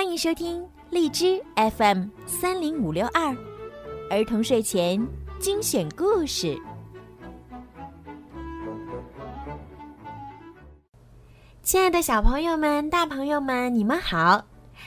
[0.00, 1.38] 欢迎收听荔枝
[1.76, 3.36] FM 三零五六二
[4.08, 4.98] 儿童睡前
[5.38, 6.58] 精选故事。
[11.62, 14.42] 亲爱的小朋友们、大朋友们，你们好！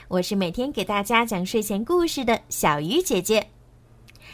[0.07, 3.47] 我是每天给大家讲睡前故事的小鱼姐姐。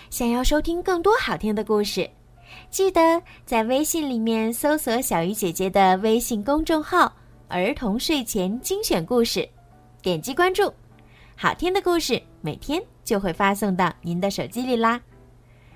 [0.10, 2.10] 想要收听更多好听的故事，
[2.70, 7.12] 记得在微信里面搜索小鱼姐姐的微信公众号
[7.50, 9.46] “儿童睡前精选故事”。
[10.02, 10.74] 点击关注，
[11.36, 15.02] 好听的故事每天就会发送到您的手机里啦。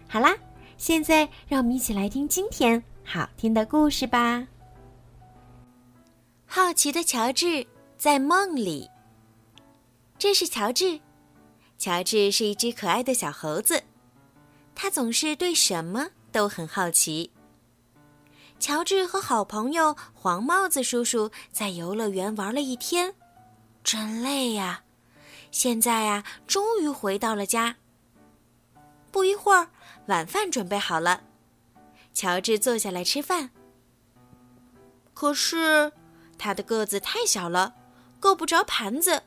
[0.08, 0.34] 好啦，
[0.78, 4.48] 现在让我们一起来听今天好听的故事吧。
[6.46, 7.66] 好奇的乔治
[7.98, 8.90] 在梦里。
[10.18, 11.00] 这是乔治，
[11.78, 13.84] 乔治是一只可爱的小猴子，
[14.74, 17.30] 他总是对什么都很好奇。
[18.58, 23.14] 乔治和好朋友黄帽子叔叔在游乐园玩了一天。
[23.84, 24.84] 真累呀！
[25.52, 27.76] 现在呀，终于回到了家。
[29.12, 29.70] 不一会儿，
[30.08, 31.22] 晚饭准备好了，
[32.14, 33.52] 乔治坐下来吃饭。
[35.14, 35.92] 可是，
[36.38, 37.76] 他的个子太小了，
[38.20, 39.24] 够不着盘子。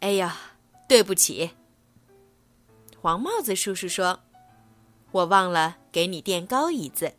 [0.00, 0.36] 哎呀，
[0.88, 1.52] 对不起，
[3.00, 4.20] 黄帽子叔叔说
[5.12, 7.14] ：“我忘了给你垫高椅子。”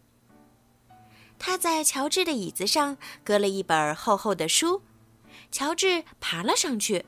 [1.40, 4.82] 他在乔治的椅子上搁了一本厚厚的书。
[5.52, 7.06] 乔治爬了上去。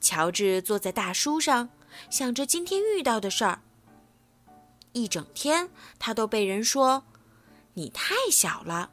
[0.00, 1.68] 乔治坐在大树上，
[2.08, 3.60] 想着今天遇到的事儿。
[4.92, 7.04] 一整天，他都被人说
[7.74, 8.90] ：“你太小了，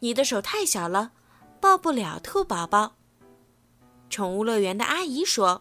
[0.00, 1.12] 你的手太小了，
[1.60, 2.94] 抱不了兔宝宝。”
[4.08, 5.60] 宠物乐园的阿姨说：“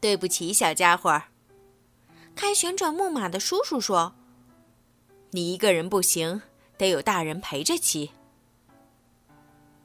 [0.00, 1.22] 对不起，小家伙。”
[2.34, 4.14] 开旋转木马的叔叔说
[5.32, 6.40] ：“你一个人不行，
[6.78, 8.12] 得有大人陪着骑。”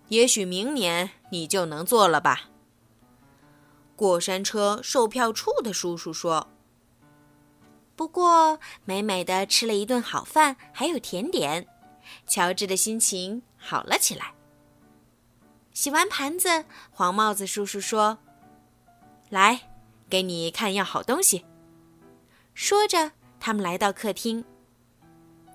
[0.10, 2.50] 也许明年你就能坐了吧？
[3.96, 6.48] 过山车售票处的叔叔说。
[7.96, 11.68] 不过，美美的吃了一顿好饭，还有甜点，
[12.28, 14.34] 乔治的心情好了起来。
[15.74, 18.20] 洗完盘子，黄帽子叔叔说
[19.30, 19.70] ：“来，
[20.10, 21.44] 给你看样好东西。”
[22.54, 24.46] 说着，他们来到客厅，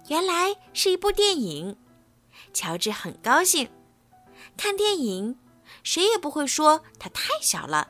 [0.09, 1.77] 原来是一部电影。
[2.53, 3.69] 乔治很高兴。
[4.57, 5.39] 看电影，
[5.83, 7.89] 谁也不会说他太小了。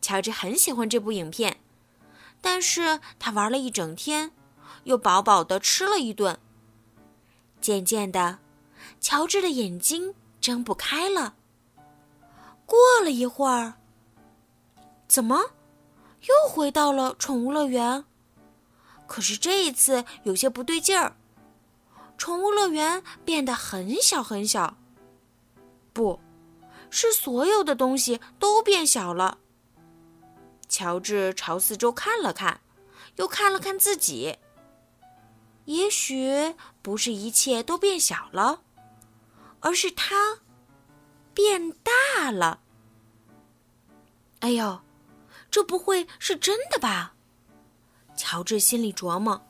[0.00, 1.60] 乔治很喜欢这部影片，
[2.40, 4.30] 但是他玩了一整天，
[4.84, 6.38] 又饱饱的吃了一顿。
[7.60, 8.38] 渐渐的，
[9.00, 11.34] 乔治的眼睛睁不开了。
[12.66, 13.74] 过了一会儿，
[15.08, 15.52] 怎么
[16.22, 18.04] 又回到了宠物乐园？
[19.06, 21.16] 可是这一次有些不对劲儿，
[22.18, 24.76] 宠物乐园变得很小很小。
[25.96, 26.20] 不，
[26.90, 29.38] 是所有的东西都变小了。
[30.68, 32.60] 乔治朝四周看了看，
[33.14, 34.36] 又看了看自己。
[35.64, 38.60] 也许不是一切都变小了，
[39.60, 40.40] 而是他
[41.32, 42.60] 变大了。
[44.40, 44.82] 哎呦，
[45.50, 47.14] 这不会是真的吧？
[48.14, 49.46] 乔治心里琢磨。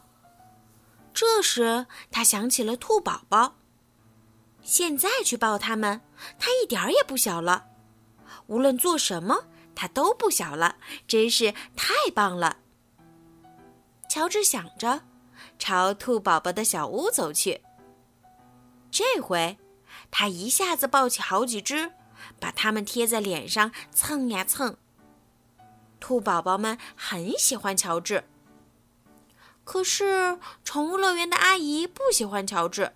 [1.12, 3.56] 这时，他想起了兔宝宝。
[4.66, 6.00] 现在去抱他们，
[6.40, 7.66] 他一点儿也不小了。
[8.48, 9.44] 无论做什么，
[9.76, 12.56] 他都不小了，真是太棒了。
[14.08, 15.02] 乔治想着，
[15.56, 17.62] 朝兔宝宝的小屋走去。
[18.90, 19.56] 这回，
[20.10, 21.92] 他一下子抱起好几只，
[22.40, 24.76] 把它们贴在脸上蹭呀蹭。
[26.00, 28.24] 兔宝宝们很喜欢乔治，
[29.62, 32.92] 可是宠物乐园的阿姨不喜欢乔治。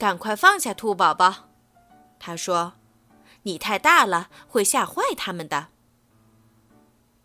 [0.00, 1.50] 赶快放下兔宝宝，
[2.18, 2.72] 他说
[3.44, 5.68] ：“你太大了，会吓坏他们的。”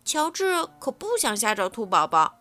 [0.04, 2.34] 乔治可不想吓着兔宝宝，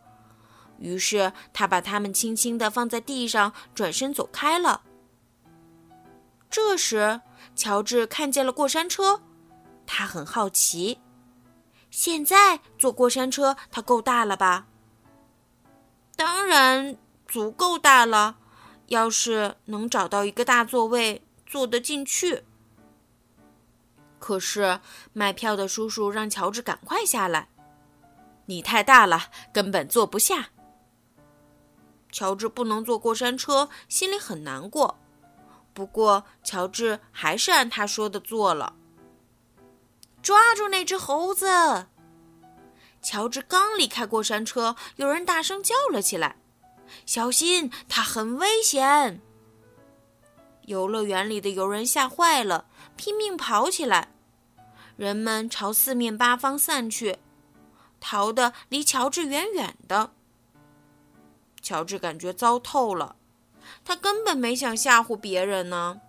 [0.77, 4.81] 于是他把它们轻轻地放在地上，转身走开了。
[6.49, 7.21] 这时，
[7.55, 9.21] 乔治看见了过山车，
[9.87, 10.99] 他很好奇。
[11.89, 14.67] 现在坐过山车，它够大了吧？
[16.17, 18.35] 当然，足够大了。
[18.87, 22.43] 要是能找到一个大座位，坐得进去。
[24.19, 24.79] 可是
[25.13, 27.49] 卖票的叔叔让乔治赶快下来，
[28.47, 30.49] 你太大了，根本坐不下。
[32.11, 34.97] 乔治不能坐过山车，心里很难过。
[35.73, 38.75] 不过乔治还是按他说的做了。
[40.23, 41.87] 抓住那只猴子！
[43.01, 46.37] 乔治刚离开过山车，有人大声叫了起来。
[47.05, 49.21] 小心，它很危险！
[50.63, 52.65] 游乐园里的游人吓坏了，
[52.95, 54.11] 拼命跑起来。
[54.95, 57.17] 人们朝四面八方散去，
[57.99, 60.11] 逃得离乔治远远的。
[61.61, 63.15] 乔治感觉糟透了，
[63.83, 66.01] 他根本没想吓唬别人呢。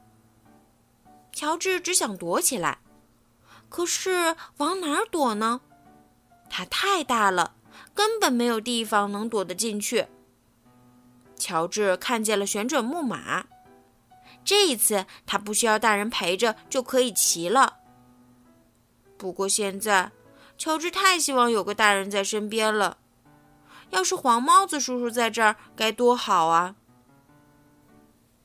[1.32, 2.78] 乔治只想躲起来，
[3.68, 5.60] 可是往哪儿躲呢？
[6.48, 7.56] 它太大了，
[7.92, 10.06] 根本没有地方能躲得进去。
[11.38, 13.46] 乔治看见了旋转木马，
[14.44, 17.78] 这一次他不需要大人陪着就可以骑了。
[19.16, 20.12] 不过现在，
[20.58, 22.98] 乔治太希望有个大人在身边了。
[23.90, 26.76] 要是黄帽子叔叔在这儿，该多好啊！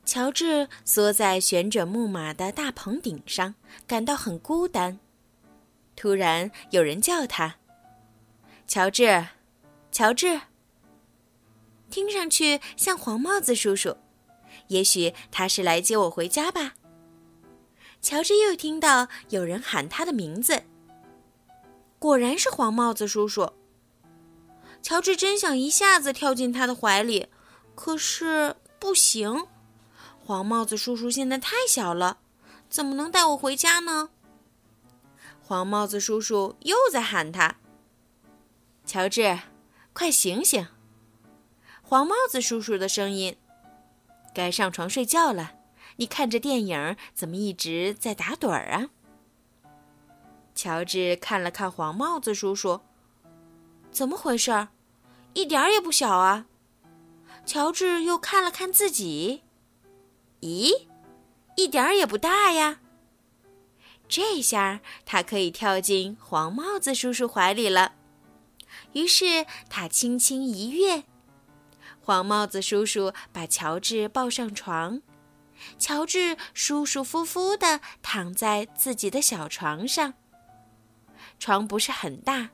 [0.05, 3.55] 乔治缩在旋转木马的大棚顶上，
[3.87, 4.99] 感到很孤单。
[5.95, 7.55] 突然，有人叫他
[8.67, 9.27] ：“乔治，
[9.91, 10.41] 乔治！”
[11.91, 13.97] 听上去像黄帽子叔叔，
[14.69, 16.73] 也许他是来接我回家吧。
[18.01, 20.63] 乔治又听到有人喊他的名字，
[21.99, 23.51] 果然是黄帽子叔叔。
[24.81, 27.27] 乔治真想一下子跳进他的怀里，
[27.75, 29.45] 可是不行。
[30.25, 32.17] 黄帽子叔叔现在太小了，
[32.67, 34.09] 怎么能带我回家呢？
[35.43, 37.57] 黄帽子叔叔又在喊他
[38.85, 39.37] ：“乔治，
[39.93, 40.65] 快醒醒！”
[41.91, 43.35] 黄帽子叔叔的声音
[44.33, 45.55] ：“该上床睡觉了。”
[45.99, 48.91] 你看着电影，怎么一直在打盹儿啊？
[50.55, 52.79] 乔治看了看黄帽子叔叔，
[53.91, 54.69] 怎么回事儿？
[55.33, 56.45] 一点儿也不小啊！
[57.45, 59.43] 乔治又看了看自己，
[60.39, 60.87] 咦，
[61.57, 62.79] 一点儿也不大呀！
[64.07, 67.95] 这下他可以跳进黄帽子叔叔怀里了。
[68.93, 71.03] 于是他轻轻一跃，
[72.01, 75.01] 黄帽子叔叔把乔治抱上床。
[75.77, 80.15] 乔治舒舒服服地躺在自己的小床上。
[81.37, 82.49] 床不是很大，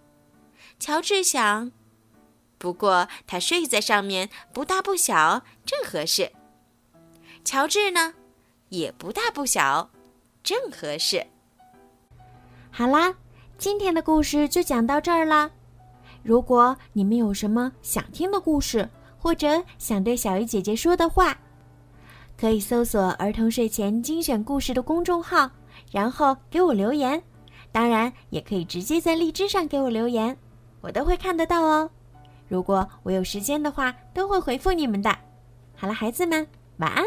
[0.79, 1.71] 乔治想，
[2.57, 6.33] 不过他睡在上面不大不小，正合适。
[7.45, 8.13] 乔治呢，
[8.69, 9.89] 也不大不小，
[10.43, 11.25] 正合适。
[12.69, 13.15] 好啦，
[13.57, 15.50] 今天的故事就讲到这儿啦。
[16.23, 21.37] 如果你们有什么想听的故事，或者想对小鱼姐姐说的话，
[22.39, 25.49] 可以搜索“儿童睡前精选故事”的公众号，
[25.91, 27.21] 然后给我留言。
[27.71, 30.35] 当然，也可以直接在荔枝上给我留言，
[30.81, 31.89] 我都会看得到哦。
[32.47, 35.15] 如果我有时间的话，都会回复你们的。
[35.75, 36.47] 好了，孩子们，
[36.77, 37.03] 晚安。